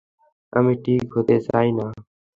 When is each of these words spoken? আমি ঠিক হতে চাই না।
আমি 0.53 0.73
ঠিক 0.83 1.05
হতে 1.15 1.35
চাই 1.47 1.69
না। 1.77 1.87